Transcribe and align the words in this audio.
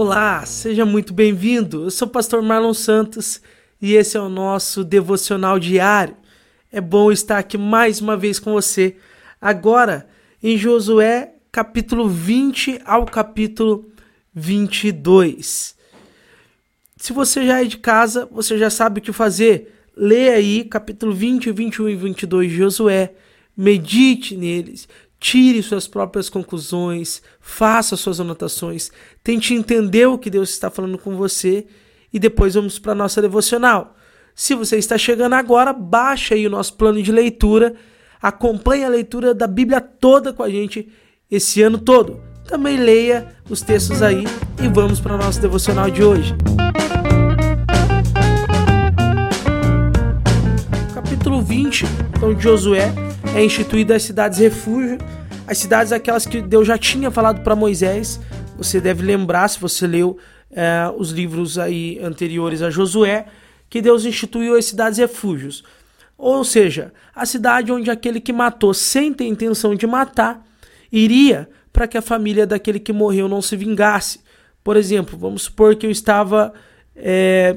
Olá, 0.00 0.46
seja 0.46 0.86
muito 0.86 1.12
bem-vindo. 1.12 1.86
Eu 1.86 1.90
sou 1.90 2.06
o 2.06 2.10
pastor 2.12 2.40
Marlon 2.40 2.72
Santos 2.72 3.40
e 3.82 3.94
esse 3.94 4.16
é 4.16 4.20
o 4.20 4.28
nosso 4.28 4.84
devocional 4.84 5.58
diário. 5.58 6.14
É 6.70 6.80
bom 6.80 7.10
estar 7.10 7.36
aqui 7.36 7.58
mais 7.58 8.00
uma 8.00 8.16
vez 8.16 8.38
com 8.38 8.52
você. 8.52 8.94
Agora, 9.40 10.08
em 10.40 10.56
Josué, 10.56 11.32
capítulo 11.50 12.08
20 12.08 12.80
ao 12.84 13.06
capítulo 13.06 13.90
22. 14.32 15.74
Se 16.96 17.12
você 17.12 17.44
já 17.44 17.60
é 17.60 17.64
de 17.64 17.78
casa, 17.78 18.24
você 18.30 18.56
já 18.56 18.70
sabe 18.70 19.00
o 19.00 19.02
que 19.02 19.12
fazer. 19.12 19.82
Leia 19.96 20.34
aí 20.34 20.62
capítulo 20.62 21.12
20, 21.12 21.50
21 21.50 21.88
e 21.88 21.96
22 21.96 22.50
de 22.52 22.56
Josué. 22.56 23.14
Medite 23.56 24.36
neles. 24.36 24.88
Tire 25.20 25.62
suas 25.62 25.88
próprias 25.88 26.30
conclusões, 26.30 27.20
faça 27.40 27.96
suas 27.96 28.20
anotações, 28.20 28.90
tente 29.22 29.52
entender 29.52 30.06
o 30.06 30.16
que 30.16 30.30
Deus 30.30 30.50
está 30.50 30.70
falando 30.70 30.96
com 30.96 31.16
você 31.16 31.66
e 32.12 32.18
depois 32.18 32.54
vamos 32.54 32.78
para 32.78 32.92
a 32.92 32.94
nossa 32.94 33.20
devocional. 33.20 33.96
Se 34.34 34.54
você 34.54 34.78
está 34.78 34.96
chegando 34.96 35.32
agora, 35.32 35.72
baixa 35.72 36.34
aí 36.34 36.46
o 36.46 36.50
nosso 36.50 36.74
plano 36.74 37.02
de 37.02 37.10
leitura, 37.10 37.74
acompanhe 38.22 38.84
a 38.84 38.88
leitura 38.88 39.34
da 39.34 39.48
Bíblia 39.48 39.80
toda 39.80 40.32
com 40.32 40.44
a 40.44 40.48
gente 40.48 40.88
esse 41.28 41.60
ano 41.62 41.78
todo. 41.78 42.20
Também 42.46 42.76
leia 42.76 43.36
os 43.50 43.60
textos 43.60 44.00
aí 44.00 44.24
e 44.62 44.68
vamos 44.68 45.00
para 45.00 45.14
a 45.14 45.18
nossa 45.18 45.40
devocional 45.40 45.90
de 45.90 46.04
hoje. 46.04 46.36
Capítulo 50.94 51.42
20, 51.42 51.84
então 52.16 52.32
de 52.32 52.42
Josué 52.42 52.94
é 53.34 53.44
instituída 53.44 53.96
as 53.96 54.02
cidades 54.02 54.38
refúgio, 54.38 54.98
as 55.48 55.56
cidades 55.56 55.92
aquelas 55.92 56.26
que 56.26 56.42
Deus 56.42 56.66
já 56.66 56.76
tinha 56.76 57.10
falado 57.10 57.42
para 57.42 57.56
Moisés. 57.56 58.20
Você 58.58 58.82
deve 58.82 59.02
lembrar, 59.02 59.48
se 59.48 59.58
você 59.58 59.86
leu 59.86 60.18
é, 60.50 60.92
os 60.94 61.10
livros 61.10 61.58
aí 61.58 61.98
anteriores 62.02 62.60
a 62.60 62.68
Josué, 62.68 63.24
que 63.70 63.80
Deus 63.80 64.04
instituiu 64.04 64.56
as 64.56 64.66
cidades 64.66 64.98
refúgios. 64.98 65.64
Ou 66.18 66.44
seja, 66.44 66.92
a 67.14 67.24
cidade 67.24 67.72
onde 67.72 67.90
aquele 67.90 68.20
que 68.20 68.30
matou 68.30 68.74
sem 68.74 69.10
ter 69.10 69.24
intenção 69.24 69.74
de 69.74 69.86
matar 69.86 70.46
iria 70.92 71.48
para 71.72 71.88
que 71.88 71.96
a 71.96 72.02
família 72.02 72.46
daquele 72.46 72.78
que 72.78 72.92
morreu 72.92 73.26
não 73.26 73.40
se 73.40 73.56
vingasse. 73.56 74.20
Por 74.62 74.76
exemplo, 74.76 75.16
vamos 75.16 75.44
supor 75.44 75.76
que 75.76 75.86
eu 75.86 75.90
estava 75.90 76.52
é, 76.94 77.56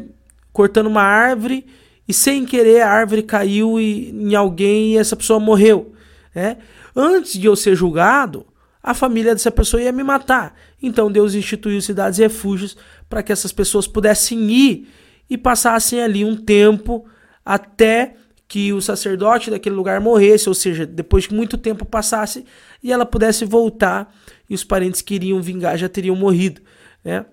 cortando 0.53 0.87
uma 0.87 1.03
árvore 1.03 1.65
e 2.07 2.13
sem 2.13 2.45
querer 2.45 2.83
a 2.83 2.89
árvore 2.89 3.21
caiu 3.21 3.77
em 3.77 4.33
alguém 4.33 4.93
e 4.93 4.97
essa 4.97 5.17
pessoa 5.17 5.41
morreu. 5.41 5.93
Né? 6.33 6.55
Antes 6.95 7.33
de 7.33 7.45
eu 7.45 7.55
ser 7.55 7.75
julgado, 7.75 8.45
a 8.83 8.93
família 8.93 9.33
dessa 9.33 9.51
pessoa 9.51 9.81
ia 9.81 9.91
me 9.91 10.03
matar. 10.03 10.55
Então 10.81 11.11
Deus 11.11 11.33
instituiu 11.33 11.81
cidades 11.81 12.19
e 12.19 12.23
refúgios 12.23 12.75
para 13.09 13.21
que 13.21 13.31
essas 13.31 13.51
pessoas 13.51 13.87
pudessem 13.87 14.51
ir 14.51 14.89
e 15.29 15.37
passassem 15.37 16.01
ali 16.01 16.25
um 16.25 16.35
tempo 16.35 17.05
até 17.45 18.15
que 18.47 18.73
o 18.73 18.81
sacerdote 18.81 19.49
daquele 19.49 19.75
lugar 19.75 20.01
morresse, 20.01 20.49
ou 20.49 20.55
seja, 20.55 20.85
depois 20.85 21.25
que 21.25 21.33
muito 21.33 21.57
tempo 21.57 21.85
passasse 21.85 22.45
e 22.83 22.91
ela 22.91 23.05
pudesse 23.05 23.45
voltar 23.45 24.13
e 24.49 24.53
os 24.53 24.63
parentes 24.63 25.01
que 25.01 25.15
iriam 25.15 25.41
vingar 25.41 25.77
já 25.77 25.87
teriam 25.87 26.17
morrido. 26.17 26.61
Né? 27.01 27.25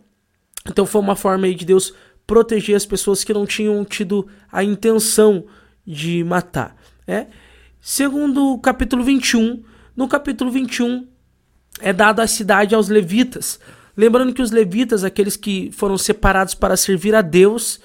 Então 0.65 0.87
foi 0.87 1.01
uma 1.01 1.17
forma 1.17 1.47
aí 1.47 1.57
de 1.57 1.65
Deus 1.65 1.93
proteger 2.25 2.77
as 2.77 2.87
pessoas 2.87 3.25
que 3.25 3.35
não 3.35 3.47
tinham 3.47 3.85
tido 3.85 4.29
a 4.53 4.63
intenção 4.63 5.45
de 5.85 6.23
matar. 6.23 6.77
Né? 7.05 7.27
Segundo 7.81 8.55
o 8.55 8.59
capítulo 8.59 9.05
21, 9.05 9.63
no 9.97 10.09
capítulo 10.09 10.51
21 10.51 11.07
é 11.81 11.93
dado 11.93 12.21
a 12.21 12.27
cidade 12.27 12.75
aos 12.75 12.89
levitas. 12.89 13.61
Lembrando 13.97 14.33
que 14.33 14.43
os 14.43 14.51
levitas, 14.51 15.05
aqueles 15.05 15.37
que 15.37 15.71
foram 15.73 15.97
separados 15.97 16.55
para 16.55 16.77
servir 16.77 17.15
a 17.15 17.23
Deus, 17.23 17.81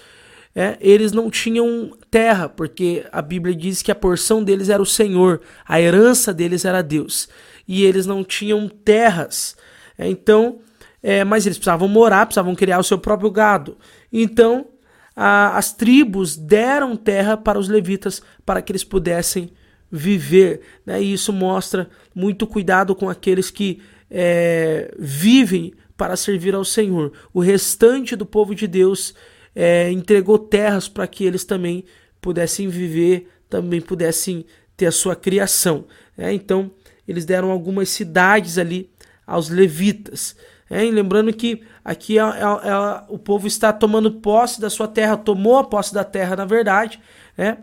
é, 0.55 0.77
eles 0.79 1.11
não 1.11 1.29
tinham 1.29 1.95
terra, 2.09 2.49
porque 2.49 3.05
a 3.11 3.21
Bíblia 3.21 3.55
diz 3.55 3.81
que 3.81 3.91
a 3.91 3.95
porção 3.95 4.43
deles 4.43 4.69
era 4.69 4.81
o 4.81 4.85
Senhor, 4.85 5.41
a 5.65 5.79
herança 5.79 6.33
deles 6.33 6.65
era 6.65 6.81
Deus. 6.81 7.27
E 7.67 7.83
eles 7.83 8.05
não 8.05 8.23
tinham 8.23 8.67
terras. 8.67 9.55
É, 9.97 10.09
então, 10.09 10.59
é, 11.01 11.23
mas 11.23 11.45
eles 11.45 11.57
precisavam 11.57 11.87
morar, 11.87 12.25
precisavam 12.25 12.55
criar 12.55 12.79
o 12.79 12.83
seu 12.83 12.97
próprio 12.97 13.29
gado. 13.29 13.77
Então, 14.11 14.67
a, 15.15 15.57
as 15.57 15.71
tribos 15.71 16.35
deram 16.35 16.95
terra 16.95 17.37
para 17.37 17.59
os 17.59 17.67
levitas 17.67 18.21
para 18.43 18.61
que 18.61 18.71
eles 18.71 18.83
pudessem 18.83 19.51
viver. 19.95 20.61
Né? 20.83 21.03
E 21.03 21.13
isso 21.13 21.31
mostra 21.31 21.87
muito 22.15 22.47
cuidado 22.47 22.95
com 22.95 23.07
aqueles 23.07 23.51
que 23.51 23.79
é, 24.09 24.91
vivem 24.97 25.71
para 25.95 26.15
servir 26.15 26.55
ao 26.55 26.65
Senhor. 26.65 27.13
O 27.31 27.39
restante 27.39 28.15
do 28.15 28.25
povo 28.25 28.55
de 28.55 28.65
Deus 28.65 29.13
é, 29.55 29.91
entregou 29.91 30.39
terras 30.39 30.87
para 30.87 31.05
que 31.05 31.23
eles 31.23 31.45
também 31.45 31.85
pudessem 32.19 32.67
viver, 32.67 33.29
também 33.47 33.79
pudessem 33.79 34.45
ter 34.75 34.87
a 34.87 34.91
sua 34.91 35.15
criação. 35.15 35.85
Né? 36.17 36.33
Então, 36.33 36.71
eles 37.07 37.23
deram 37.23 37.51
algumas 37.51 37.89
cidades 37.89 38.57
ali 38.57 38.89
aos 39.27 39.49
levitas. 39.49 40.35
É, 40.67 40.81
lembrando 40.85 41.31
que 41.31 41.61
aqui 41.85 42.17
é, 42.17 42.21
é, 42.23 42.23
é, 42.23 43.03
o 43.09 43.19
povo 43.19 43.45
está 43.45 43.71
tomando 43.71 44.13
posse 44.13 44.59
da 44.59 44.71
sua 44.71 44.87
terra, 44.87 45.15
tomou 45.15 45.57
a 45.57 45.63
posse 45.63 45.93
da 45.93 46.03
terra, 46.03 46.35
na 46.35 46.45
verdade, 46.45 46.99
né? 47.37 47.59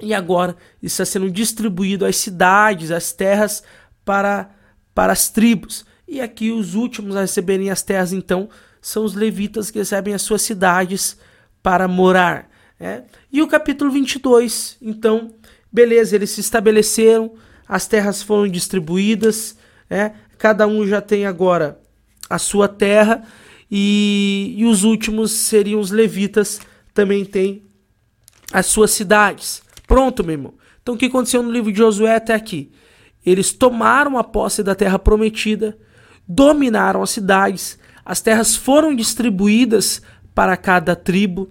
E 0.00 0.12
agora 0.12 0.56
está 0.82 1.04
sendo 1.04 1.30
distribuído 1.30 2.04
às 2.04 2.16
cidades, 2.16 2.90
às 2.90 3.12
terras 3.12 3.62
para, 4.04 4.50
para 4.94 5.12
as 5.12 5.30
tribos. 5.30 5.84
E 6.06 6.20
aqui 6.20 6.50
os 6.50 6.74
últimos 6.74 7.16
a 7.16 7.22
receberem 7.22 7.70
as 7.70 7.82
terras, 7.82 8.12
então, 8.12 8.48
são 8.80 9.04
os 9.04 9.14
levitas 9.14 9.70
que 9.70 9.78
recebem 9.78 10.12
as 10.12 10.22
suas 10.22 10.42
cidades 10.42 11.16
para 11.62 11.88
morar. 11.88 12.50
Né? 12.78 13.04
E 13.32 13.40
o 13.40 13.48
capítulo 13.48 13.90
22, 13.90 14.76
então, 14.82 15.34
beleza, 15.72 16.14
eles 16.14 16.30
se 16.30 16.40
estabeleceram, 16.40 17.34
as 17.66 17.86
terras 17.86 18.22
foram 18.22 18.46
distribuídas, 18.46 19.56
né? 19.88 20.14
cada 20.36 20.66
um 20.66 20.86
já 20.86 21.00
tem 21.00 21.24
agora 21.24 21.80
a 22.28 22.38
sua 22.38 22.68
terra, 22.68 23.26
e, 23.70 24.54
e 24.58 24.66
os 24.66 24.84
últimos 24.84 25.32
seriam 25.32 25.80
os 25.80 25.90
levitas, 25.90 26.60
também 26.92 27.24
têm 27.24 27.62
as 28.52 28.66
suas 28.66 28.90
cidades. 28.90 29.62
Pronto, 29.86 30.24
meu 30.24 30.32
irmão. 30.32 30.54
Então 30.82 30.94
o 30.94 30.98
que 30.98 31.06
aconteceu 31.06 31.42
no 31.42 31.50
livro 31.50 31.72
de 31.72 31.78
Josué 31.78 32.16
até 32.16 32.34
aqui? 32.34 32.70
Eles 33.24 33.52
tomaram 33.52 34.18
a 34.18 34.24
posse 34.24 34.62
da 34.62 34.74
terra 34.74 34.98
prometida, 34.98 35.76
dominaram 36.28 37.02
as 37.02 37.10
cidades, 37.10 37.78
as 38.04 38.20
terras 38.20 38.54
foram 38.54 38.94
distribuídas 38.94 40.02
para 40.34 40.56
cada 40.56 40.94
tribo. 40.94 41.50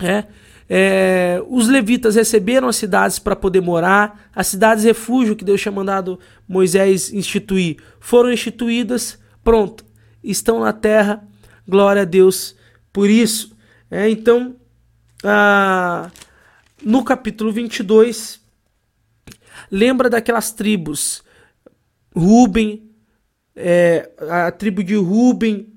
É, 0.00 0.24
é, 0.68 1.42
os 1.48 1.68
levitas 1.68 2.14
receberam 2.14 2.68
as 2.68 2.76
cidades 2.76 3.18
para 3.18 3.36
poder 3.36 3.60
morar, 3.60 4.30
as 4.34 4.46
cidades 4.46 4.84
refúgio 4.84 5.36
que 5.36 5.44
Deus 5.44 5.60
tinha 5.60 5.72
mandado 5.72 6.18
Moisés 6.48 7.12
instituir 7.12 7.76
foram 7.98 8.32
instituídas, 8.32 9.18
pronto, 9.42 9.84
estão 10.22 10.60
na 10.60 10.72
terra, 10.72 11.22
glória 11.68 12.02
a 12.02 12.04
Deus 12.04 12.56
por 12.92 13.10
isso. 13.10 13.56
É, 13.90 14.08
então, 14.08 14.56
ah, 15.24 16.08
no 16.82 17.04
capítulo 17.04 17.52
22, 17.52 18.40
lembra 19.70 20.08
daquelas 20.08 20.50
tribos, 20.52 21.22
Ruben, 22.14 22.90
é, 23.54 24.10
a 24.28 24.50
tribo 24.50 24.82
de 24.82 24.96
Ruben, 24.96 25.72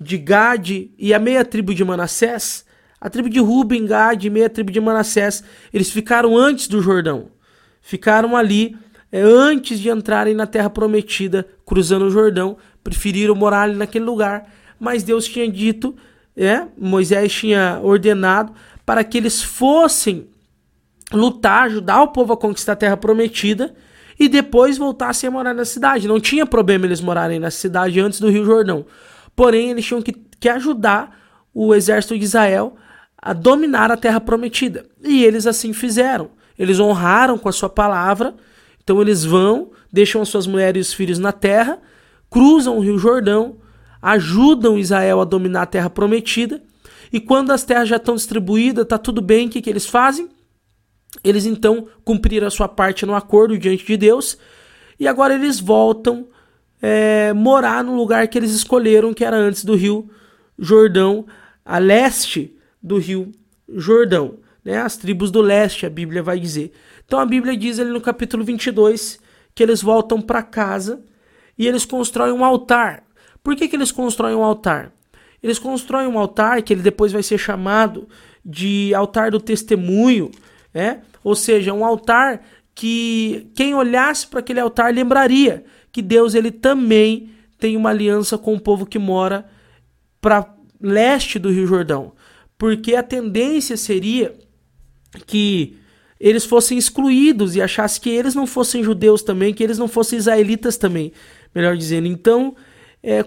de 0.00 0.16
Gade 0.16 0.92
e 0.96 1.12
a 1.12 1.18
meia 1.18 1.44
tribo 1.44 1.74
de 1.74 1.84
Manassés. 1.84 2.64
A 3.00 3.10
tribo 3.10 3.28
de 3.28 3.38
Ruben, 3.40 3.86
Gade 3.86 4.26
e 4.26 4.30
meia 4.30 4.48
tribo 4.48 4.70
de 4.70 4.80
Manassés, 4.80 5.42
eles 5.72 5.90
ficaram 5.90 6.36
antes 6.36 6.68
do 6.68 6.80
Jordão. 6.80 7.30
Ficaram 7.80 8.36
ali 8.36 8.76
é, 9.10 9.20
antes 9.20 9.78
de 9.78 9.88
entrarem 9.90 10.34
na 10.34 10.46
terra 10.46 10.70
prometida, 10.70 11.46
cruzando 11.66 12.06
o 12.06 12.10
Jordão, 12.10 12.56
preferiram 12.82 13.34
morar 13.34 13.62
ali 13.62 13.74
naquele 13.74 14.04
lugar, 14.04 14.50
mas 14.78 15.02
Deus 15.02 15.26
tinha 15.26 15.50
dito, 15.50 15.96
é, 16.36 16.66
Moisés 16.76 17.32
tinha 17.32 17.80
ordenado 17.82 18.52
para 18.88 19.04
que 19.04 19.18
eles 19.18 19.42
fossem 19.42 20.30
lutar, 21.12 21.64
ajudar 21.64 22.00
o 22.00 22.08
povo 22.08 22.32
a 22.32 22.36
conquistar 22.38 22.72
a 22.72 22.76
terra 22.76 22.96
prometida 22.96 23.74
e 24.18 24.30
depois 24.30 24.78
voltassem 24.78 25.28
a 25.28 25.30
morar 25.30 25.52
na 25.52 25.66
cidade. 25.66 26.08
Não 26.08 26.18
tinha 26.18 26.46
problema 26.46 26.86
eles 26.86 27.02
morarem 27.02 27.38
na 27.38 27.50
cidade 27.50 28.00
antes 28.00 28.18
do 28.18 28.30
Rio 28.30 28.46
Jordão. 28.46 28.86
Porém, 29.36 29.72
eles 29.72 29.84
tinham 29.84 30.00
que, 30.00 30.12
que 30.40 30.48
ajudar 30.48 31.20
o 31.52 31.74
exército 31.74 32.18
de 32.18 32.24
Israel 32.24 32.76
a 33.20 33.34
dominar 33.34 33.92
a 33.92 33.96
terra 33.98 34.22
prometida. 34.22 34.86
E 35.04 35.22
eles 35.22 35.46
assim 35.46 35.74
fizeram. 35.74 36.30
Eles 36.58 36.80
honraram 36.80 37.36
com 37.36 37.50
a 37.50 37.52
sua 37.52 37.68
palavra 37.68 38.34
então 38.88 39.02
eles 39.02 39.22
vão, 39.22 39.70
deixam 39.92 40.22
as 40.22 40.30
suas 40.30 40.46
mulheres 40.46 40.86
e 40.86 40.88
os 40.88 40.94
filhos 40.94 41.18
na 41.18 41.30
terra, 41.30 41.78
cruzam 42.30 42.78
o 42.78 42.80
Rio 42.80 42.96
Jordão, 42.96 43.58
ajudam 44.00 44.78
Israel 44.78 45.20
a 45.20 45.26
dominar 45.26 45.64
a 45.64 45.66
terra 45.66 45.90
prometida. 45.90 46.62
E 47.12 47.20
quando 47.20 47.50
as 47.50 47.64
terras 47.64 47.88
já 47.88 47.96
estão 47.96 48.14
distribuídas, 48.14 48.84
está 48.84 48.98
tudo 48.98 49.20
bem, 49.20 49.46
o 49.46 49.50
que, 49.50 49.62
que 49.62 49.70
eles 49.70 49.86
fazem? 49.86 50.28
Eles 51.24 51.46
então 51.46 51.88
cumpriram 52.04 52.46
a 52.46 52.50
sua 52.50 52.68
parte 52.68 53.06
no 53.06 53.14
acordo 53.14 53.58
diante 53.58 53.84
de 53.84 53.96
Deus. 53.96 54.38
E 55.00 55.06
agora 55.06 55.34
eles 55.34 55.58
voltam 55.58 56.28
é, 56.82 57.32
morar 57.32 57.82
no 57.82 57.96
lugar 57.96 58.28
que 58.28 58.38
eles 58.38 58.52
escolheram, 58.52 59.14
que 59.14 59.24
era 59.24 59.36
antes 59.36 59.64
do 59.64 59.74
rio 59.74 60.10
Jordão, 60.58 61.26
a 61.64 61.78
leste 61.78 62.56
do 62.82 62.98
rio 62.98 63.32
Jordão. 63.68 64.38
Né? 64.64 64.76
As 64.76 64.96
tribos 64.96 65.30
do 65.30 65.40
leste, 65.40 65.86
a 65.86 65.90
Bíblia 65.90 66.22
vai 66.22 66.38
dizer. 66.38 66.72
Então 67.04 67.18
a 67.18 67.26
Bíblia 67.26 67.56
diz 67.56 67.78
ali 67.78 67.90
no 67.90 68.00
capítulo 68.00 68.44
22 68.44 69.18
que 69.54 69.62
eles 69.62 69.82
voltam 69.82 70.20
para 70.20 70.42
casa 70.42 71.02
e 71.56 71.66
eles 71.66 71.84
constroem 71.84 72.32
um 72.32 72.44
altar. 72.44 73.04
Por 73.42 73.56
que, 73.56 73.66
que 73.66 73.76
eles 73.76 73.90
constroem 73.90 74.34
um 74.34 74.44
altar? 74.44 74.92
Eles 75.42 75.58
constroem 75.58 76.06
um 76.08 76.18
altar 76.18 76.62
que 76.62 76.72
ele 76.72 76.82
depois 76.82 77.12
vai 77.12 77.22
ser 77.22 77.38
chamado 77.38 78.08
de 78.44 78.92
altar 78.94 79.30
do 79.30 79.40
testemunho, 79.40 80.30
é? 80.74 80.98
ou 81.22 81.34
seja, 81.34 81.72
um 81.72 81.84
altar 81.84 82.42
que 82.74 83.50
quem 83.54 83.74
olhasse 83.74 84.26
para 84.26 84.40
aquele 84.40 84.60
altar 84.60 84.92
lembraria 84.94 85.64
que 85.90 86.00
Deus 86.00 86.34
ele 86.34 86.50
também 86.50 87.30
tem 87.58 87.76
uma 87.76 87.90
aliança 87.90 88.38
com 88.38 88.54
o 88.54 88.60
povo 88.60 88.86
que 88.86 88.98
mora 88.98 89.46
para 90.20 90.54
leste 90.80 91.38
do 91.38 91.50
Rio 91.50 91.66
Jordão, 91.66 92.12
porque 92.56 92.94
a 92.94 93.02
tendência 93.02 93.76
seria 93.76 94.34
que 95.26 95.76
eles 96.20 96.44
fossem 96.44 96.76
excluídos 96.76 97.54
e 97.54 97.62
achasse 97.62 98.00
que 98.00 98.10
eles 98.10 98.34
não 98.34 98.46
fossem 98.46 98.82
judeus 98.82 99.22
também, 99.22 99.54
que 99.54 99.62
eles 99.62 99.78
não 99.78 99.88
fossem 99.88 100.18
israelitas 100.18 100.76
também, 100.76 101.12
melhor 101.54 101.76
dizendo. 101.76 102.06
Então, 102.06 102.56
é, 103.02 103.24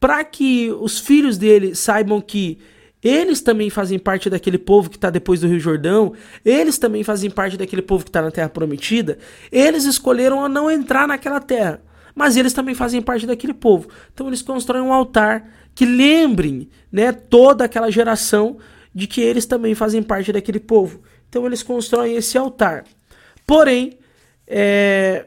para 0.00 0.24
que 0.24 0.72
os 0.80 0.98
filhos 0.98 1.36
dele 1.36 1.74
saibam 1.74 2.20
que 2.20 2.58
eles 3.02 3.40
também 3.40 3.70
fazem 3.70 3.98
parte 3.98 4.28
daquele 4.28 4.58
povo 4.58 4.90
que 4.90 4.96
está 4.96 5.10
depois 5.10 5.40
do 5.40 5.46
Rio 5.46 5.60
Jordão, 5.60 6.12
eles 6.44 6.78
também 6.78 7.04
fazem 7.04 7.30
parte 7.30 7.56
daquele 7.56 7.82
povo 7.82 8.04
que 8.04 8.10
está 8.10 8.20
na 8.20 8.30
Terra 8.30 8.48
Prometida. 8.48 9.18
Eles 9.52 9.84
escolheram 9.84 10.44
a 10.44 10.48
não 10.48 10.70
entrar 10.70 11.06
naquela 11.06 11.40
terra, 11.40 11.82
mas 12.14 12.36
eles 12.36 12.52
também 12.52 12.74
fazem 12.74 13.00
parte 13.00 13.26
daquele 13.26 13.54
povo. 13.54 13.88
Então 14.12 14.26
eles 14.26 14.42
constroem 14.42 14.82
um 14.82 14.92
altar 14.92 15.48
que 15.74 15.86
lembrem 15.86 16.68
né, 16.90 17.12
toda 17.12 17.64
aquela 17.64 17.90
geração 17.90 18.58
de 18.94 19.06
que 19.06 19.20
eles 19.20 19.46
também 19.46 19.74
fazem 19.74 20.02
parte 20.02 20.32
daquele 20.32 20.60
povo. 20.60 21.00
Então 21.28 21.46
eles 21.46 21.62
constroem 21.62 22.16
esse 22.16 22.36
altar. 22.36 22.84
Porém, 23.46 23.98
é, 24.46 25.26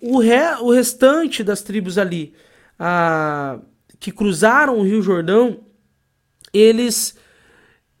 o, 0.00 0.18
re, 0.18 0.56
o 0.60 0.70
restante 0.72 1.44
das 1.44 1.62
tribos 1.62 1.96
ali 1.96 2.34
que 3.98 4.12
cruzaram 4.12 4.78
o 4.78 4.82
Rio 4.82 5.02
Jordão 5.02 5.60
eles 6.54 7.16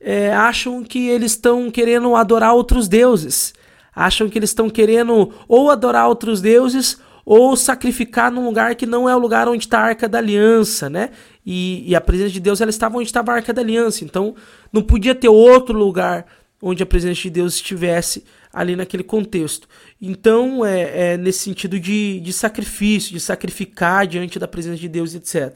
é, 0.00 0.32
acham 0.32 0.84
que 0.84 1.08
eles 1.08 1.32
estão 1.32 1.70
querendo 1.70 2.14
adorar 2.14 2.54
outros 2.54 2.86
deuses. 2.86 3.52
Acham 3.94 4.28
que 4.28 4.38
eles 4.38 4.50
estão 4.50 4.70
querendo 4.70 5.32
ou 5.48 5.70
adorar 5.70 6.08
outros 6.08 6.40
deuses 6.40 6.98
ou 7.24 7.56
sacrificar 7.56 8.30
num 8.30 8.44
lugar 8.44 8.74
que 8.74 8.86
não 8.86 9.08
é 9.08 9.16
o 9.16 9.18
lugar 9.18 9.48
onde 9.48 9.64
está 9.64 9.78
a 9.78 9.84
Arca 9.84 10.08
da 10.08 10.18
Aliança, 10.18 10.90
né? 10.90 11.10
E, 11.44 11.90
e, 11.90 11.94
a 11.94 12.00
presença 12.00 12.30
de 12.30 12.40
Deus 12.40 12.60
ela 12.60 12.70
estava 12.70 12.96
onde 12.96 13.06
estava 13.06 13.32
a 13.32 13.36
Arca 13.36 13.52
da 13.52 13.62
Aliança. 13.62 14.04
Então 14.04 14.34
não 14.72 14.82
podia 14.82 15.14
ter 15.14 15.28
outro 15.28 15.76
lugar 15.76 16.26
onde 16.62 16.82
a 16.82 16.86
presença 16.86 17.22
de 17.22 17.30
Deus 17.30 17.54
estivesse 17.54 18.24
ali 18.54 18.76
naquele 18.76 19.02
contexto. 19.02 19.68
Então 20.00 20.64
é, 20.64 21.12
é 21.12 21.16
nesse 21.16 21.40
sentido 21.40 21.78
de, 21.78 22.20
de 22.20 22.32
sacrifício, 22.32 23.12
de 23.12 23.20
sacrificar 23.20 24.06
diante 24.06 24.38
da 24.38 24.46
presença 24.46 24.78
de 24.78 24.88
Deus, 24.88 25.14
etc. 25.14 25.52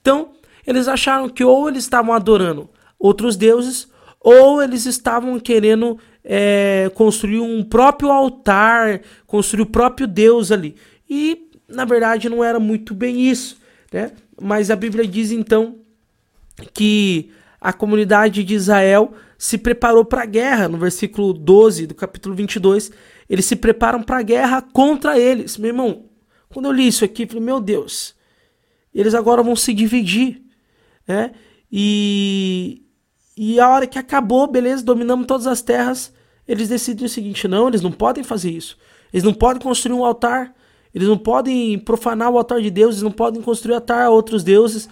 Então 0.00 0.30
eles 0.64 0.86
acharam 0.86 1.28
que 1.28 1.44
ou 1.44 1.68
eles 1.68 1.84
estavam 1.84 2.14
adorando 2.14 2.70
outros 2.98 3.36
deuses, 3.36 3.88
ou 4.20 4.62
eles 4.62 4.86
estavam 4.86 5.38
querendo 5.38 5.98
é, 6.24 6.90
construir 6.94 7.40
um 7.40 7.62
próprio 7.62 8.10
altar, 8.10 9.00
construir 9.26 9.62
o 9.62 9.66
próprio 9.66 10.06
Deus 10.06 10.50
ali. 10.50 10.76
E 11.08 11.50
na 11.68 11.84
verdade 11.84 12.28
não 12.28 12.42
era 12.42 12.60
muito 12.60 12.94
bem 12.94 13.28
isso, 13.28 13.58
né? 13.92 14.12
Mas 14.40 14.70
a 14.70 14.76
Bíblia 14.76 15.06
diz 15.06 15.32
então 15.32 15.78
que 16.72 17.30
a 17.60 17.72
comunidade 17.72 18.44
de 18.44 18.54
Israel 18.54 19.12
se 19.38 19.58
preparou 19.58 20.04
para 20.04 20.22
a 20.22 20.26
guerra, 20.26 20.68
no 20.68 20.78
versículo 20.78 21.32
12 21.32 21.86
do 21.86 21.94
capítulo 21.94 22.34
22, 22.34 22.90
eles 23.28 23.44
se 23.44 23.56
preparam 23.56 24.02
para 24.02 24.18
a 24.18 24.22
guerra 24.22 24.62
contra 24.62 25.18
eles. 25.18 25.58
Meu 25.58 25.68
irmão, 25.68 26.06
quando 26.48 26.66
eu 26.66 26.72
li 26.72 26.86
isso 26.86 27.04
aqui, 27.04 27.24
eu 27.24 27.28
falei, 27.28 27.42
meu 27.42 27.60
Deus, 27.60 28.14
eles 28.94 29.14
agora 29.14 29.42
vão 29.42 29.54
se 29.54 29.74
dividir 29.74 30.46
né? 31.06 31.32
E, 31.70 32.82
e 33.36 33.60
a 33.60 33.68
hora 33.68 33.86
que 33.86 33.98
acabou, 33.98 34.46
beleza, 34.46 34.84
dominamos 34.84 35.26
todas 35.26 35.46
as 35.46 35.62
terras, 35.62 36.12
eles 36.46 36.68
decidem 36.68 37.06
o 37.06 37.08
seguinte: 37.08 37.46
não, 37.46 37.68
eles 37.68 37.82
não 37.82 37.92
podem 37.92 38.24
fazer 38.24 38.50
isso. 38.50 38.76
Eles 39.12 39.22
não 39.22 39.32
podem 39.32 39.62
construir 39.62 39.94
um 39.94 40.04
altar, 40.04 40.54
eles 40.94 41.06
não 41.06 41.16
podem 41.16 41.78
profanar 41.78 42.30
o 42.30 42.38
altar 42.38 42.60
de 42.60 42.70
Deus, 42.70 42.96
eles 42.96 43.02
não 43.02 43.12
podem 43.12 43.40
construir 43.40 43.74
altar 43.74 44.02
a 44.02 44.10
outros 44.10 44.42
deuses. 44.42 44.88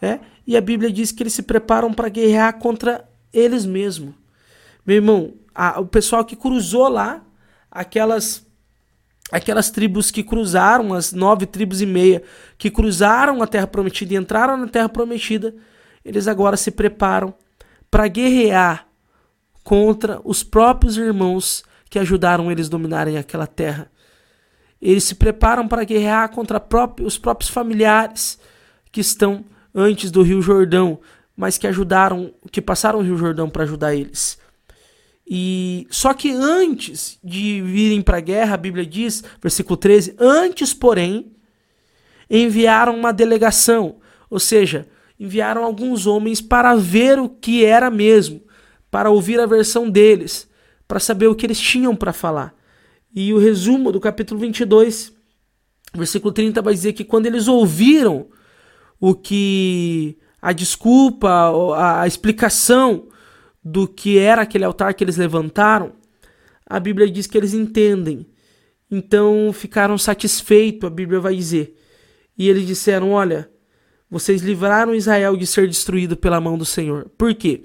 Né? 0.00 0.20
E 0.46 0.56
a 0.56 0.60
Bíblia 0.60 0.90
diz 0.90 1.10
que 1.10 1.22
eles 1.22 1.32
se 1.32 1.42
preparam 1.42 1.92
para 1.92 2.08
guerrear 2.08 2.58
contra 2.58 3.08
eles 3.32 3.64
mesmos. 3.64 4.14
Meu 4.84 4.96
irmão, 4.96 5.34
a, 5.54 5.80
o 5.80 5.86
pessoal 5.86 6.24
que 6.24 6.36
cruzou 6.36 6.88
lá, 6.88 7.22
aquelas 7.70 8.46
aquelas 9.30 9.70
tribos 9.70 10.10
que 10.10 10.24
cruzaram, 10.24 10.92
as 10.92 11.12
nove 11.12 11.46
tribos 11.46 11.80
e 11.80 11.86
meia, 11.86 12.22
que 12.58 12.70
cruzaram 12.70 13.40
a 13.42 13.46
terra 13.46 13.66
prometida 13.66 14.14
e 14.14 14.16
entraram 14.16 14.56
na 14.56 14.66
terra 14.66 14.88
prometida, 14.88 15.54
eles 16.04 16.26
agora 16.26 16.56
se 16.56 16.70
preparam 16.70 17.32
para 17.90 18.08
guerrear 18.08 18.88
contra 19.62 20.20
os 20.24 20.42
próprios 20.42 20.96
irmãos 20.96 21.62
que 21.88 21.98
ajudaram 21.98 22.50
eles 22.50 22.68
dominarem 22.68 23.18
aquela 23.18 23.46
terra. 23.46 23.90
Eles 24.80 25.04
se 25.04 25.14
preparam 25.14 25.68
para 25.68 25.84
guerrear 25.84 26.30
contra 26.30 26.62
os 27.02 27.18
próprios 27.18 27.50
familiares 27.50 28.38
que 28.90 29.00
estão 29.00 29.44
antes 29.74 30.10
do 30.10 30.22
Rio 30.22 30.40
Jordão, 30.40 30.98
mas 31.40 31.56
que 31.56 31.66
ajudaram, 31.66 32.34
que 32.52 32.60
passaram 32.60 32.98
o 32.98 33.02
Rio 33.02 33.16
Jordão 33.16 33.48
para 33.48 33.62
ajudar 33.62 33.94
eles. 33.94 34.38
E 35.26 35.86
só 35.88 36.12
que 36.12 36.30
antes 36.30 37.18
de 37.24 37.62
virem 37.62 38.02
para 38.02 38.18
a 38.18 38.20
guerra, 38.20 38.52
a 38.52 38.58
Bíblia 38.58 38.84
diz, 38.84 39.24
versículo 39.40 39.78
13, 39.78 40.16
antes, 40.18 40.74
porém, 40.74 41.32
enviaram 42.28 42.94
uma 42.94 43.10
delegação, 43.10 44.00
ou 44.28 44.38
seja, 44.38 44.86
enviaram 45.18 45.64
alguns 45.64 46.06
homens 46.06 46.42
para 46.42 46.74
ver 46.74 47.18
o 47.18 47.26
que 47.26 47.64
era 47.64 47.90
mesmo, 47.90 48.42
para 48.90 49.08
ouvir 49.08 49.40
a 49.40 49.46
versão 49.46 49.88
deles, 49.88 50.46
para 50.86 51.00
saber 51.00 51.28
o 51.28 51.34
que 51.34 51.46
eles 51.46 51.58
tinham 51.58 51.96
para 51.96 52.12
falar. 52.12 52.54
E 53.14 53.32
o 53.32 53.38
resumo 53.38 53.90
do 53.90 53.98
capítulo 53.98 54.38
22, 54.38 55.10
versículo 55.94 56.34
30 56.34 56.60
vai 56.60 56.74
dizer 56.74 56.92
que 56.92 57.02
quando 57.02 57.24
eles 57.24 57.48
ouviram 57.48 58.26
o 59.00 59.14
que 59.14 60.18
a 60.40 60.52
desculpa, 60.52 61.28
a, 61.76 62.06
explicação 62.06 63.08
do 63.62 63.86
que 63.86 64.18
era 64.18 64.42
aquele 64.42 64.64
altar 64.64 64.94
que 64.94 65.04
eles 65.04 65.16
levantaram, 65.16 65.92
a 66.66 66.80
Bíblia 66.80 67.10
diz 67.10 67.26
que 67.26 67.36
eles 67.36 67.52
entendem. 67.52 68.26
Então 68.90 69.52
ficaram 69.52 69.98
satisfeitos, 69.98 70.86
a 70.86 70.90
Bíblia 70.90 71.20
vai 71.20 71.34
dizer. 71.34 71.76
E 72.36 72.48
eles 72.48 72.66
disseram: 72.66 73.12
Olha, 73.12 73.50
vocês 74.10 74.42
livraram 74.42 74.94
Israel 74.94 75.36
de 75.36 75.46
ser 75.46 75.68
destruído 75.68 76.16
pela 76.16 76.40
mão 76.40 76.56
do 76.56 76.64
Senhor. 76.64 77.10
Por 77.16 77.34
quê? 77.34 77.62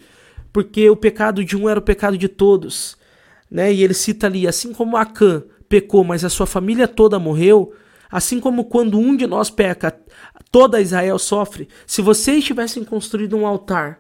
Porque 0.51 0.89
o 0.89 0.95
pecado 0.95 1.43
de 1.43 1.55
um 1.55 1.67
era 1.67 1.79
o 1.79 1.83
pecado 1.83 2.17
de 2.17 2.27
todos. 2.27 2.97
Né? 3.49 3.73
E 3.73 3.83
ele 3.83 3.93
cita 3.93 4.27
ali: 4.27 4.47
assim 4.47 4.73
como 4.73 4.97
Acã 4.97 5.43
pecou, 5.67 6.03
mas 6.03 6.23
a 6.23 6.29
sua 6.29 6.45
família 6.45 6.87
toda 6.87 7.17
morreu, 7.17 7.73
assim 8.15 8.39
como 8.39 8.63
quando 8.63 8.97
um 8.97 9.13
de 9.13 9.27
nós 9.27 9.49
peca, 9.49 9.93
toda 10.49 10.79
Israel 10.79 11.19
sofre. 11.19 11.67
Se 11.85 12.01
vocês 12.01 12.45
tivessem 12.45 12.81
construído 12.81 13.35
um 13.35 13.45
altar 13.45 13.99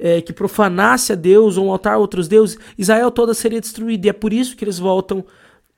é, 0.00 0.22
que 0.22 0.32
profanasse 0.32 1.12
a 1.12 1.14
Deus 1.14 1.58
ou 1.58 1.66
um 1.66 1.70
altar 1.70 1.92
a 1.92 1.98
outros 1.98 2.26
deuses, 2.26 2.56
Israel 2.78 3.10
toda 3.10 3.34
seria 3.34 3.60
destruída. 3.60 4.06
E 4.06 4.08
é 4.08 4.14
por 4.14 4.32
isso 4.32 4.56
que 4.56 4.64
eles 4.64 4.78
voltam 4.78 5.22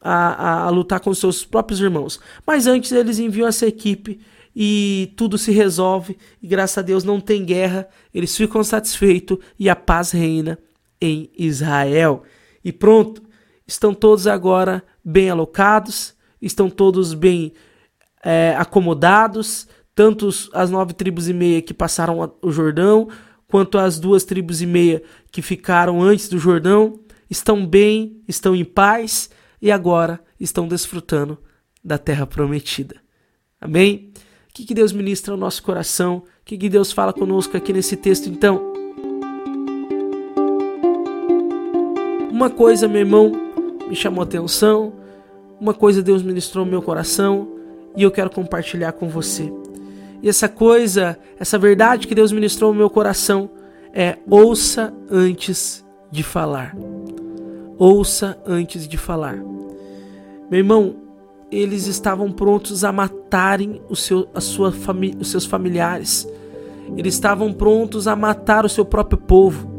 a, 0.01 0.13
a, 0.13 0.63
a 0.67 0.71
lutar 0.71 1.01
com 1.01 1.13
seus 1.13 1.45
próprios 1.45 1.81
irmãos. 1.81 2.21
Mas 2.47 2.69
antes 2.69 2.93
eles 2.93 3.19
enviam 3.19 3.49
essa 3.49 3.67
equipe 3.67 4.21
e 4.55 5.13
tudo 5.17 5.37
se 5.37 5.51
resolve. 5.51 6.17
E 6.41 6.47
graças 6.47 6.79
a 6.79 6.83
Deus 6.83 7.03
não 7.03 7.21
tem 7.21 7.45
guerra. 7.45 7.89
Eles 8.15 8.37
ficam 8.37 8.63
satisfeitos 8.63 9.39
e 9.59 9.69
a 9.69 9.75
paz 9.75 10.13
reina 10.13 10.57
em 11.01 11.29
Israel. 11.37 12.23
E 12.65 12.71
pronto, 12.71 13.25
estão 13.67 13.93
todos 13.93 14.29
agora 14.29 14.85
bem 15.05 15.31
alocados, 15.31 16.16
estão 16.41 16.69
todos 16.69 17.15
bem 17.15 17.53
é, 18.25 18.55
acomodados, 18.59 19.69
tanto 19.95 20.29
as 20.53 20.71
nove 20.71 20.93
tribos 20.93 21.29
e 21.29 21.33
meia 21.33 21.63
que 21.63 21.73
passaram 21.73 22.35
o 22.43 22.51
Jordão, 22.51 23.09
quanto 23.49 23.79
às 23.79 23.99
duas 23.99 24.25
tribos 24.25 24.61
e 24.61 24.67
meia 24.67 25.03
que 25.31 25.41
ficaram 25.41 26.03
antes 26.03 26.29
do 26.29 26.39
Jordão, 26.39 27.01
estão 27.31 27.67
bem, 27.67 28.21
estão 28.29 28.55
em 28.55 28.65
paz 28.65 29.31
e 29.61 29.71
agora 29.71 30.21
estão 30.39 30.69
desfrutando 30.69 31.39
da 31.83 31.99
terra 31.99 32.27
prometida. 32.27 32.97
Amém? 33.61 34.13
O 34.51 34.55
que, 34.55 34.65
que 34.65 34.75
Deus 34.75 34.93
ministra 34.93 35.33
ao 35.33 35.39
nosso 35.39 35.63
coração? 35.63 36.19
O 36.19 36.45
que, 36.45 36.57
que 36.57 36.69
Deus 36.69 36.93
fala 36.93 37.13
conosco 37.13 37.57
aqui 37.57 37.73
nesse 37.73 37.97
texto, 37.97 38.29
então? 38.29 38.73
Uma 42.31 42.51
coisa, 42.51 42.87
meu 42.87 43.01
irmão, 43.01 43.33
me 43.89 43.97
chamou 43.97 44.23
atenção, 44.23 44.93
uma 45.61 45.75
coisa 45.75 46.03
Deus 46.03 46.23
ministrou 46.23 46.65
no 46.65 46.71
meu 46.71 46.83
coração, 46.83 47.49
e 47.97 48.03
eu 48.03 48.11
quero 48.11 48.31
compartilhar 48.31 48.93
com 48.93 49.09
você. 49.09 49.51
E 50.23 50.29
essa 50.29 50.49
coisa, 50.49 51.19
essa 51.39 51.59
verdade 51.59 52.07
que 52.07 52.15
Deus 52.15 52.31
ministrou 52.31 52.73
no 52.73 52.79
meu 52.79 52.91
coração 52.91 53.51
é 53.93 54.19
ouça 54.29 54.93
antes 55.11 55.85
de 56.11 56.23
falar. 56.23 56.77
Ouça 57.79 58.39
antes 58.47 58.87
de 58.87 58.97
falar. 58.97 59.37
Meu 60.51 60.59
irmão, 60.59 60.97
eles 61.51 61.87
estavam 61.87 62.31
prontos 62.31 62.85
a 62.85 62.93
matarem 62.93 63.81
o 63.89 63.97
seu, 63.97 64.29
a 64.35 64.41
sua 64.41 64.73
os 65.19 65.31
seus 65.31 65.47
familiares. 65.47 66.29
Eles 66.97 67.15
estavam 67.15 67.53
prontos 67.53 68.07
a 68.07 68.15
matar 68.15 68.65
o 68.65 68.69
seu 68.69 68.85
próprio 68.85 69.19
povo. 69.19 69.71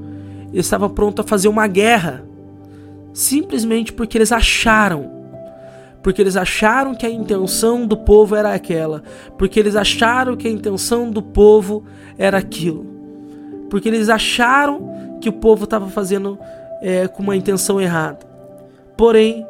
Eles 0.51 0.65
estavam 0.65 0.89
prontos 0.89 1.23
a 1.23 1.27
fazer 1.27 1.47
uma 1.47 1.67
guerra. 1.67 2.25
Simplesmente 3.13 3.93
porque 3.93 4.17
eles 4.17 4.31
acharam 4.31 5.16
porque 6.07 6.21
eles 6.21 6.37
acharam 6.37 6.95
que 6.95 7.05
a 7.05 7.09
intenção 7.09 7.85
do 7.85 7.97
povo 7.97 8.33
era 8.33 8.53
aquela, 8.53 9.03
porque 9.37 9.59
eles 9.59 9.75
acharam 9.75 10.37
que 10.37 10.47
a 10.47 10.49
intenção 10.49 11.11
do 11.11 11.21
povo 11.21 11.83
era 12.17 12.37
aquilo, 12.37 12.85
porque 13.69 13.89
eles 13.89 14.07
acharam 14.07 15.17
que 15.19 15.27
o 15.27 15.33
povo 15.33 15.65
estava 15.65 15.89
fazendo 15.89 16.39
é, 16.81 17.09
com 17.09 17.21
uma 17.21 17.35
intenção 17.35 17.81
errada. 17.81 18.19
Porém, 18.95 19.45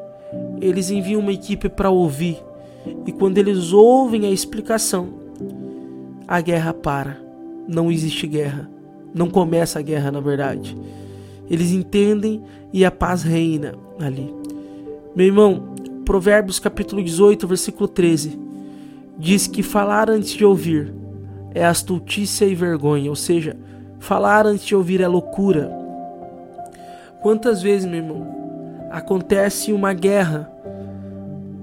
eles 0.59 0.89
enviam 0.89 1.21
uma 1.21 1.31
equipe 1.31 1.69
para 1.69 1.91
ouvir, 1.91 2.43
e 3.05 3.11
quando 3.11 3.37
eles 3.37 3.71
ouvem 3.71 4.25
a 4.25 4.31
explicação, 4.31 5.09
a 6.27 6.41
guerra 6.41 6.73
para. 6.73 7.21
Não 7.67 7.91
existe 7.91 8.25
guerra. 8.25 8.67
Não 9.13 9.29
começa 9.29 9.77
a 9.77 9.83
guerra, 9.83 10.11
na 10.11 10.21
verdade. 10.21 10.75
Eles 11.51 11.71
entendem 11.71 12.41
e 12.73 12.83
a 12.83 12.89
paz 12.89 13.21
reina 13.21 13.75
ali. 13.99 14.33
Meu 15.15 15.27
irmão, 15.27 15.76
Provérbios 16.07 16.57
capítulo 16.57 17.03
18, 17.03 17.45
versículo 17.45 17.85
13, 17.85 18.39
diz 19.19 19.45
que 19.45 19.61
falar 19.61 20.09
antes 20.09 20.29
de 20.31 20.45
ouvir 20.45 20.93
é 21.53 21.65
astutícia 21.65 22.45
e 22.45 22.55
vergonha, 22.55 23.09
ou 23.09 23.15
seja, 23.15 23.57
falar 23.99 24.45
antes 24.45 24.65
de 24.65 24.73
ouvir 24.73 25.01
é 25.01 25.07
loucura. 25.07 25.69
Quantas 27.21 27.61
vezes, 27.61 27.85
meu 27.85 27.97
irmão, 27.97 28.25
acontece 28.89 29.73
uma 29.73 29.91
guerra 29.91 30.49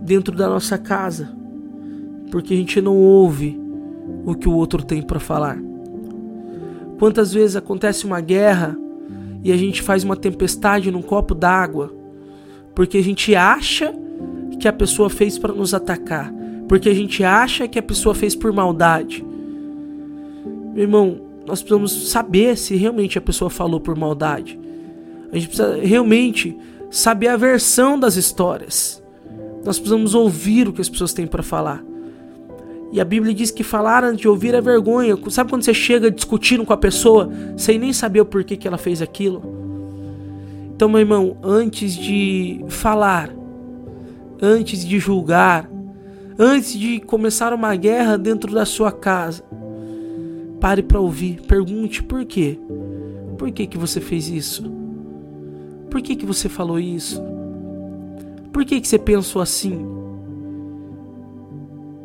dentro 0.03 0.37
da 0.37 0.47
nossa 0.47 0.77
casa 0.77 1.31
porque 2.31 2.53
a 2.53 2.57
gente 2.59 2.83
não 2.83 2.99
ouve 2.99 3.59
o 4.27 4.35
que 4.35 4.47
o 4.47 4.53
outro 4.53 4.85
tem 4.85 5.01
para 5.01 5.19
falar? 5.19 5.57
Quantas 6.99 7.33
vezes 7.33 7.57
acontece 7.57 8.05
uma 8.05 8.21
guerra 8.21 8.77
e 9.43 9.51
a 9.51 9.57
gente 9.57 9.81
faz 9.81 10.05
uma 10.05 10.17
tempestade 10.17 10.91
num 10.91 11.01
copo 11.01 11.35
d'água 11.35 11.95
porque 12.75 12.99
a 12.99 13.03
gente 13.03 13.35
acha 13.35 14.05
que 14.65 14.69
a 14.69 14.73
pessoa 14.73 15.11
fez 15.11 15.39
para 15.39 15.53
nos 15.53 15.75
atacar, 15.75 16.33
porque 16.67 16.89
a 16.89 16.95
gente 16.95 17.23
acha 17.23 17.69
que 17.69 17.79
a 17.79 17.83
pessoa 17.83 18.15
fez 18.15 18.35
por 18.35 18.51
maldade. 18.51 19.23
Meu 20.73 20.85
irmão, 20.85 21.21
nós 21.47 21.61
precisamos 21.61 22.09
saber 22.09 22.57
se 22.57 22.75
realmente 22.75 23.19
a 23.19 23.21
pessoa 23.21 23.51
falou 23.51 23.79
por 23.79 23.95
maldade. 23.95 24.59
A 25.31 25.35
gente 25.35 25.49
precisa 25.49 25.77
realmente 25.83 26.57
saber 26.91 27.29
a 27.29 27.37
versão 27.37 28.01
das 28.01 28.17
histórias. 28.17 29.03
Nós 29.63 29.79
precisamos 29.79 30.15
ouvir 30.15 30.67
o 30.67 30.73
que 30.73 30.81
as 30.81 30.89
pessoas 30.89 31.13
têm 31.13 31.27
para 31.27 31.43
falar. 31.43 31.85
E 32.91 32.99
a 33.03 33.05
Bíblia 33.05 33.35
diz 33.35 33.51
que 33.51 33.63
falar 33.63 34.03
antes 34.03 34.23
de 34.23 34.29
ouvir 34.29 34.55
é 34.55 34.63
vergonha. 34.63 35.15
Sabe 35.29 35.51
quando 35.51 35.63
você 35.63 35.75
chega 35.75 36.11
discutindo 36.11 36.65
com 36.65 36.73
a 36.73 36.79
pessoa 36.79 37.31
sem 37.55 37.79
nem 37.79 37.93
saber 37.93 38.23
o 38.23 38.25
porquê 38.25 38.57
que 38.57 38.67
ela 38.67 38.79
fez 38.79 39.03
aquilo? 39.03 39.43
Então, 40.75 40.89
meu 40.89 41.01
irmão, 41.01 41.37
antes 41.43 41.95
de 41.95 42.65
falar, 42.71 43.29
antes 44.45 44.85
de 44.85 44.99
julgar, 44.99 45.71
antes 46.39 46.75
de 46.75 47.01
começar 47.01 47.55
uma 47.55 47.75
guerra 47.75 48.19
dentro 48.19 48.53
da 48.53 48.67
sua 48.67 48.93
casa. 48.93 49.43
Pare 50.61 50.83
para 50.83 51.01
ouvir, 51.01 51.41
pergunte 51.43 52.03
por 52.03 52.25
quê? 52.27 52.59
Por 53.39 53.51
que 53.51 53.67
que 53.67 53.79
você 53.79 54.01
fez 54.01 54.29
isso? 54.29 54.71
Por 55.91 56.03
que 56.03 56.15
que 56.15 56.27
você 56.27 56.49
falou 56.49 56.79
isso? 56.79 57.23
Por 58.53 58.65
que 58.65 58.81
que 58.81 58.87
você 58.87 58.99
pensou 58.99 59.41
assim? 59.41 59.87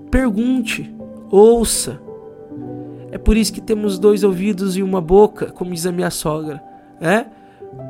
Pergunte, 0.10 0.93
ouça. 1.29 2.01
É 3.12 3.17
por 3.17 3.36
isso 3.36 3.51
que 3.51 3.62
temos 3.62 4.00
dois 4.00 4.24
ouvidos 4.24 4.77
e 4.77 4.84
uma 4.84 5.01
boca, 5.01 5.48
como 5.48 5.74
diz 5.74 5.86
a 5.86 5.91
minha 5.91 6.12
sogra, 6.12 6.63
é? 7.01 7.25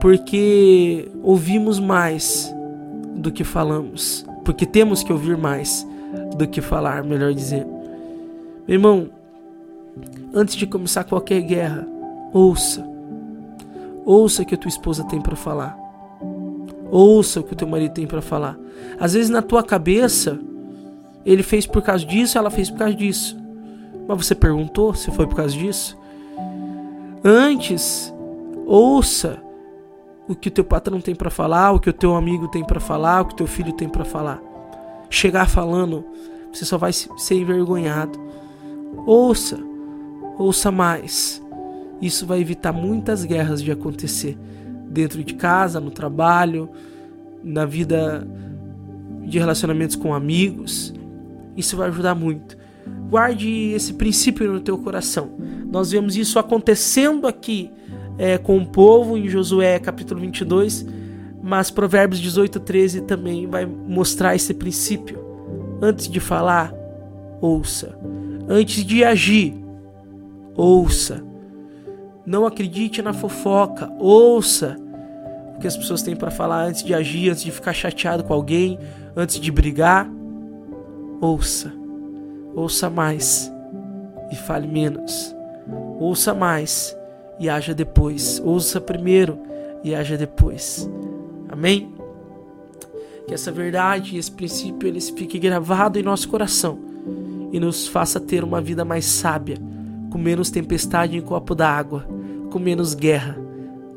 Porque 0.02 1.10
ouvimos 1.22 1.80
mais 1.80 2.54
do 3.16 3.32
que 3.32 3.44
falamos 3.44 4.26
porque 4.44 4.66
temos 4.66 5.04
que 5.04 5.12
ouvir 5.12 5.38
mais 5.38 5.86
do 6.36 6.48
que 6.48 6.62
falar, 6.62 7.04
melhor 7.04 7.34
dizer. 7.34 7.66
Meu 8.68 8.76
irmão, 8.76 9.10
antes 10.34 10.56
de 10.56 10.66
começar 10.66 11.04
qualquer 11.04 11.42
guerra, 11.42 11.88
ouça. 12.34 12.88
Ouça 14.06 14.42
o 14.42 14.46
que 14.46 14.56
a 14.56 14.58
tua 14.58 14.70
esposa 14.70 15.04
tem 15.04 15.22
para 15.22 15.36
falar. 15.36 15.78
Ouça 16.92 17.40
o 17.40 17.44
que 17.44 17.54
o 17.54 17.56
teu 17.56 17.68
marido 17.68 17.94
tem 17.94 18.08
para 18.08 18.22
falar. 18.22 18.58
Às 19.00 19.14
vezes 19.14 19.30
na 19.30 19.42
tua 19.42 19.64
cabeça, 19.64 20.40
ele 21.26 21.44
fez 21.44 21.68
por 21.68 21.82
causa 21.82 22.06
disso, 22.06 22.38
ela 22.38 22.50
fez 22.50 22.70
por 22.70 22.80
causa 22.80 22.96
disso. 22.96 23.38
Mas 24.08 24.26
você 24.26 24.34
perguntou 24.34 24.94
se 24.96 25.12
foi 25.12 25.28
por 25.28 25.36
causa 25.36 25.56
disso? 25.56 25.98
Antes, 27.24 28.14
ouça 28.66 29.40
o 30.30 30.36
que 30.36 30.48
o 30.48 30.52
teu 30.52 30.64
patrão 30.64 31.02
tem 31.02 31.16
para 31.16 31.32
falar, 31.32 31.72
o 31.72 31.80
que 31.80 31.90
o 31.90 31.94
teu 31.94 32.16
amigo 32.16 32.48
tem 32.48 32.64
para 32.64 32.80
falar, 32.80 33.22
o 33.22 33.26
que 33.26 33.34
o 33.34 33.38
teu 33.38 33.48
filho 33.48 33.74
tem 33.74 33.90
para 33.90 34.06
falar. 34.06 34.40
Chegar 35.10 35.50
falando, 35.50 36.06
você 36.54 36.64
só 36.64 36.78
vai 36.78 36.94
ser 36.94 37.34
envergonhado. 37.34 38.20
Ouça, 39.08 39.60
ouça 40.38 40.72
mais. 40.72 41.42
Isso 42.00 42.28
vai 42.28 42.40
evitar 42.40 42.72
muitas 42.72 43.26
guerras 43.26 43.64
de 43.64 43.72
acontecer 43.72 44.38
dentro 44.88 45.24
de 45.24 45.34
casa, 45.34 45.80
no 45.80 45.90
trabalho, 45.90 46.70
na 47.44 47.66
vida 47.66 48.26
de 49.24 49.40
relacionamentos 49.40 49.96
com 49.96 50.14
amigos. 50.14 50.94
Isso 51.58 51.76
vai 51.76 51.88
ajudar 51.90 52.14
muito. 52.14 52.56
Guarde 53.10 53.72
esse 53.72 53.94
princípio 53.94 54.54
no 54.54 54.60
teu 54.60 54.78
coração. 54.78 55.32
Nós 55.72 55.90
vemos 55.90 56.16
isso 56.16 56.38
acontecendo 56.38 57.26
aqui 57.26 57.72
é, 58.20 58.38
com 58.38 58.58
o 58.58 58.66
povo 58.66 59.18
em 59.18 59.30
Josué 59.30 59.80
capítulo 59.80 60.20
22, 60.20 60.86
mas 61.42 61.72
Provérbios 61.72 62.20
18, 62.20 62.60
13 62.60 63.02
também 63.02 63.48
vai 63.48 63.66
mostrar 63.66 64.36
esse 64.36 64.54
princípio. 64.54 65.18
Antes 65.82 66.10
de 66.10 66.20
falar, 66.20 66.74
ouça. 67.40 67.98
Antes 68.48 68.84
de 68.84 69.06
agir, 69.06 69.56
ouça. 70.54 71.24
Não 72.26 72.46
acredite 72.46 73.02
na 73.02 73.14
fofoca, 73.14 73.90
ouça 73.98 74.76
o 75.56 75.60
que 75.60 75.68
as 75.68 75.78
pessoas 75.78 76.02
têm 76.02 76.16
para 76.16 76.30
falar 76.30 76.66
antes 76.66 76.84
de 76.84 76.94
agir, 76.94 77.30
antes 77.30 77.44
de 77.44 77.52
ficar 77.52 77.72
chateado 77.72 78.26
com 78.26 78.34
alguém, 78.34 78.78
antes 79.16 79.40
de 79.40 79.50
brigar. 79.50 80.12
Ouça. 81.22 81.72
Ouça 82.54 82.90
mais 82.90 83.50
e 84.30 84.36
fale 84.36 84.68
menos. 84.68 85.34
Ouça 86.00 86.34
mais 86.34 86.99
e 87.40 87.50
haja 87.50 87.74
depois. 87.74 88.42
Ouça 88.44 88.82
primeiro 88.82 89.40
e 89.84 89.96
haja 89.96 90.18
depois. 90.18 90.90
Amém? 91.48 91.94
Que 93.28 93.34
essa 93.34 93.52
verdade, 93.52 94.18
esse 94.18 94.32
princípio, 94.32 94.88
eles 94.88 95.10
fique 95.10 95.40
gravado 95.40 95.98
em 95.98 96.04
nosso 96.04 96.28
coração 96.28 96.80
e 97.52 97.60
nos 97.60 97.88
faça 97.88 98.20
ter 98.20 98.44
uma 98.44 98.62
vida 98.62 98.84
mais 98.84 99.06
sábia, 99.06 99.58
com 100.12 100.18
menos 100.18 100.50
tempestade 100.50 101.18
em 101.18 101.22
copo 101.22 101.56
d'água, 101.56 102.06
com 102.52 102.60
menos 102.60 102.94
guerra. 102.94 103.38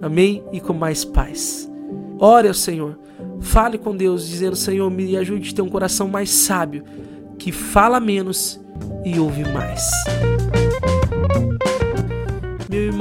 Amém? 0.01 0.43
E 0.53 0.61
com 0.61 0.73
mais 0.73 1.05
paz. 1.05 1.71
Ore 2.19 2.49
ao 2.49 2.55
Senhor. 2.55 2.99
Fale 3.41 3.79
com 3.79 3.97
Deus, 3.97 4.29
dizendo: 4.29 4.57
Senhor, 4.57 4.91
me 4.91 5.17
ajude 5.17 5.51
a 5.51 5.55
ter 5.55 5.63
um 5.63 5.69
coração 5.69 6.09
mais 6.09 6.31
sábio, 6.31 6.85
que 7.39 7.51
fala 7.51 7.99
menos 7.99 8.61
e 9.05 9.19
ouve 9.19 9.45
mais 9.53 9.91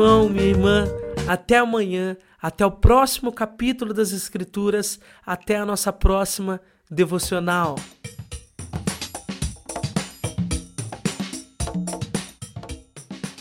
irmão, 0.01 0.27
minha 0.27 0.47
irmã. 0.47 0.87
Até 1.27 1.59
amanhã, 1.59 2.17
até 2.41 2.65
o 2.65 2.71
próximo 2.71 3.31
capítulo 3.31 3.93
das 3.93 4.11
Escrituras, 4.11 4.99
até 5.23 5.57
a 5.57 5.65
nossa 5.65 5.93
próxima 5.93 6.59
devocional. 6.89 7.75